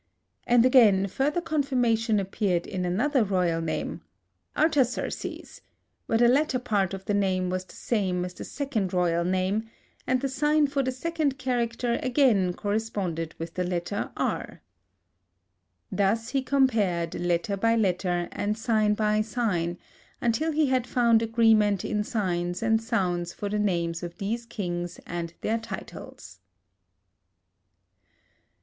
And 0.47 0.65
again, 0.65 1.05
further 1.05 1.41
confirmation 1.41 2.19
appeared 2.19 2.65
in 2.65 2.85
another 2.85 3.23
royal 3.23 3.61
name, 3.61 4.01
Artaxerxes, 4.57 5.61
where 6.07 6.17
the 6.17 6.27
latter 6.27 6.57
part 6.57 6.95
of 6.95 7.05
the 7.05 7.13
name 7.13 7.51
was 7.51 7.65
the 7.65 7.75
same 7.75 8.25
as 8.25 8.33
the 8.33 8.43
second 8.43 8.93
royal 8.93 9.23
name, 9.23 9.69
and 10.07 10.19
the 10.19 10.27
sign 10.27 10.65
for 10.65 10.81
the 10.81 10.91
second 10.91 11.37
character 11.37 11.99
again 12.01 12.55
corresponded 12.55 13.35
with 13.37 13.53
the 13.53 13.63
letter 13.63 14.09
R. 14.17 14.63
Thus 15.91 16.29
he 16.29 16.41
compared 16.41 17.13
letter 17.13 17.55
by 17.55 17.75
letter, 17.75 18.27
and 18.31 18.57
sign 18.57 18.95
by 18.95 19.21
sign, 19.21 19.77
until 20.19 20.51
he 20.51 20.65
had 20.65 20.87
found 20.87 21.21
agreement 21.21 21.85
in 21.85 22.03
signs 22.03 22.63
and 22.63 22.81
sound 22.81 23.27
for 23.29 23.49
the 23.49 23.59
names 23.59 24.01
of 24.01 24.17
these 24.17 24.47
kings 24.47 24.99
and 25.05 25.35
their 25.41 25.59
titles. 25.59 26.39